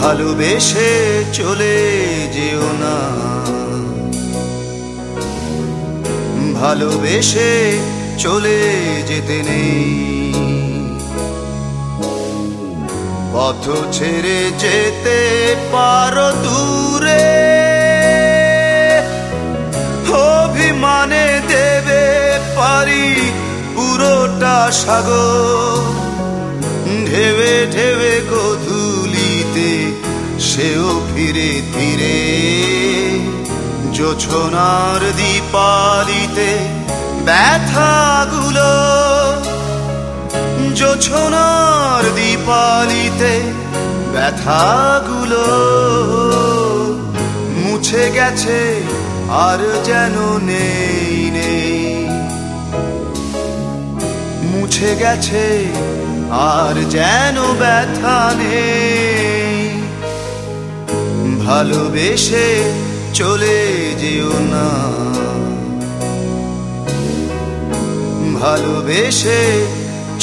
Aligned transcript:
ভালোবেসে 0.00 0.90
চলে 1.32 1.76
যেও 2.32 2.66
না। 2.82 2.96
ভালোবেসে 6.60 7.52
চলে 8.18 8.58
যেতে 9.08 9.42
নেই। 9.42 10.04
পথ 13.32 13.94
ছেড়ে 13.94 14.50
যেতে 14.58 15.18
পারো 15.72 16.32
দূরে। 16.32 17.34
অভিমানে 20.12 21.40
দেবে 21.48 22.04
পারি 22.56 23.30
পুরোটা 23.74 24.72
সাগর। 24.72 25.82
ঢেবে 27.06 27.66
ঢেবে 27.72 28.20
গধুলিতে 28.30 29.92
সেও 30.40 31.00
ফিরে 31.14 31.62
ফিরে। 31.74 32.18
জোছনার 33.92 35.12
দীপালিতে 35.16 36.58
ব্যথাগুলো 37.24 38.03
জোছনার 40.94 42.04
দীপালিতে 42.14 43.34
ব্যথাগুলো 44.12 45.44
মুছে 47.56 48.10
গেছে 48.14 48.82
আর 49.28 49.60
যেন 49.84 50.16
নেই 50.42 51.30
নেই। 51.30 52.06
মুছে 54.42 54.96
গেছে 54.98 55.64
আর 56.30 56.76
যেন 56.90 57.36
ব্যথা 57.58 58.32
নেই। 58.38 59.82
ভালোবেসে 61.46 62.72
চলে 63.14 63.60
যেও 63.98 64.32
না। 64.52 64.68
ভালোবেসে 68.40 69.42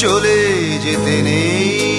চলে 0.02 0.40
যেতে 0.84 1.16
নেই। 1.26 1.92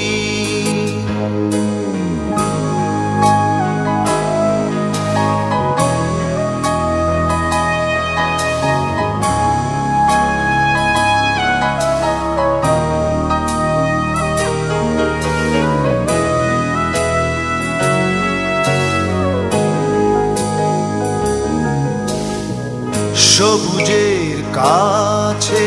সবুজের 23.34 24.38
কাছে 24.54 25.66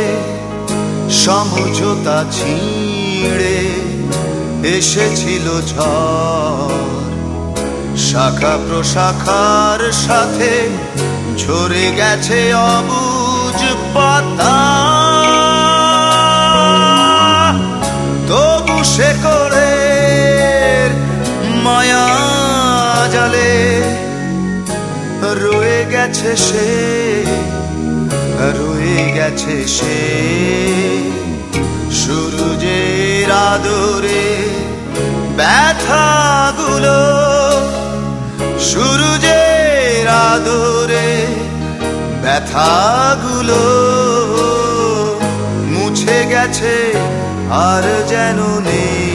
সমঝোতা 1.26 2.18
ছিঁড়ে 2.36 3.58
এসেছিল 4.76 5.46
ঝড়। 5.70 6.74
শাখা 8.06 8.54
প্রশাখার 8.66 9.80
সাথে 10.04 10.52
ঝরে 11.42 11.86
গেছে 12.00 12.40
অবুজ 12.74 13.60
পাতা। 13.94 14.58
তবু 18.28 18.76
সে 18.94 19.10
করে 19.24 19.72
মায়া 21.64 22.06
জালে 23.14 23.52
রয়ে 25.40 25.80
গেছে 25.92 26.30
সে 26.46 26.68
গেছে 29.16 29.56
সে। 29.76 29.98
সূর্যের 32.00 33.30
আদরে 33.50 34.26
ব্যথাগুলো 35.38 37.00
সূর্যের 38.68 40.06
আদরে 40.28 41.10
ব্যথাগুলো 42.22 43.62
মুছে 45.72 46.18
গেছে 46.32 46.76
আর 47.68 47.84
যেন 48.12 48.38
নেই 48.68 49.06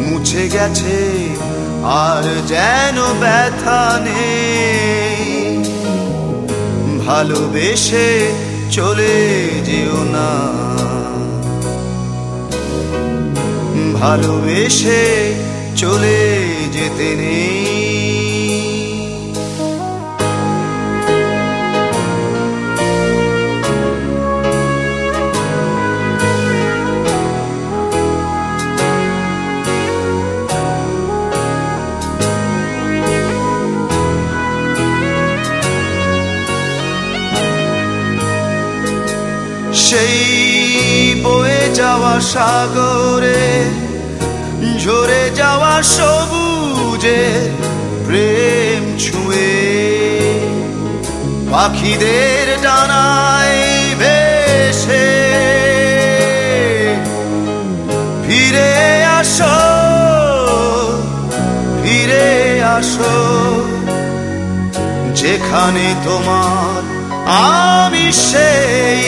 মুছে 0.00 0.44
গেছে 0.54 0.98
আর 2.04 2.24
যেন 2.52 2.96
ব্যথা 3.22 3.82
নেই। 4.06 5.39
ভালোবেসে 7.06 8.32
চলে 8.70 9.14
যেও 9.64 9.98
না। 10.04 10.30
ভালোবেসে 13.98 15.34
চলে 15.76 16.20
যেতে 16.72 17.08
নেই। 17.16 18.09
সেই 39.90 41.20
বয়ে 41.24 41.62
যাওয়া 41.74 42.14
সাগরে, 42.32 43.44
ঝরে 44.82 45.22
যাওয়া 45.40 45.74
সবুজে 45.94 47.22
প্রেম 48.06 48.82
ছুঁয়ে। 49.04 49.54
পাখিদের 51.52 52.46
ডানায় 52.64 53.60
ভেসে 54.00 55.08
ফিরে 58.24 58.72
আসো 59.18 59.58
ফিরে 61.82 62.28
আসো। 62.76 63.14
যেখানে 65.20 65.86
তোমার 66.04 66.89
আমি 67.30 68.12
সেই 68.12 69.04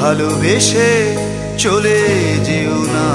ভালোবেসে 0.00 1.16
চলে 1.58 2.00
যেও 2.44 2.78
না। 2.84 3.08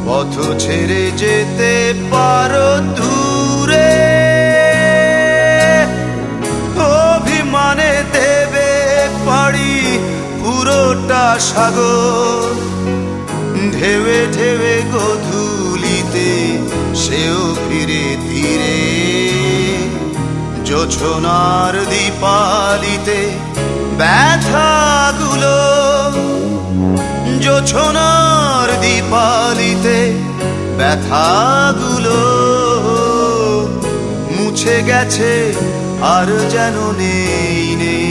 পথ 0.06 0.58
ছেড়ে 0.58 1.10
যেতে 1.16 1.94
পারো 2.10 2.66
সাগর 11.38 12.50
ঢেবে 13.76 14.18
ঢেবে 14.36 14.74
গধুলিতে 14.92 16.30
সেও 17.02 17.42
ফিরে 17.64 18.04
ধীরে। 18.26 18.78
জোছনার 20.68 21.74
দীপালিতে 21.92 23.20
ব্যথাগুলো 23.98 25.58
জোছনার 27.44 28.68
দীপালিতে 28.84 29.98
ব্যথাগুলো 30.78 32.20
মুছে 34.36 34.76
গেছে, 34.88 35.32
আর 36.14 36.28
যেন 36.52 36.76
নেই 37.00 37.66
নেই। 37.80 38.05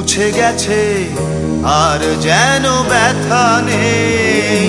মুছে 0.00 0.32
গেছে 0.32 1.04
আর 1.62 2.00
যেন 2.20 2.64
ব্যথা 2.88 3.62
নেই। 3.66 4.68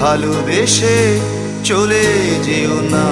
ভালোবেসে 0.00 1.20
চলে 1.64 2.06
যেও 2.42 2.76
না। 2.90 3.08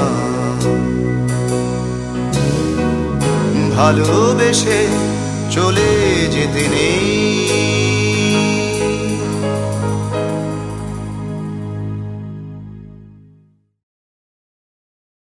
ভালোবেসে 3.76 4.86
চলে 5.50 5.92
যেতে 6.32 6.68
নেই। 6.68 8.15